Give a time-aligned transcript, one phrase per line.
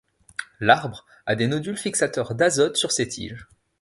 [0.59, 3.45] L'arbre a des nodules fixateurs d'azote sur ses tiges.